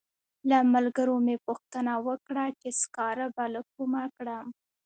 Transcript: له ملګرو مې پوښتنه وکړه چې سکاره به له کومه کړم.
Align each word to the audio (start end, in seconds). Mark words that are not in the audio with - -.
له 0.49 0.57
ملګرو 0.73 1.15
مې 1.25 1.35
پوښتنه 1.47 1.93
وکړه 2.07 2.45
چې 2.59 2.69
سکاره 2.81 3.27
به 3.35 3.45
له 3.53 3.61
کومه 3.73 4.03
کړم. 4.15 4.45